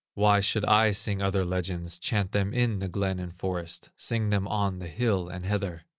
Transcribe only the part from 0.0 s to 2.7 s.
Why should I sing other legends, Chant them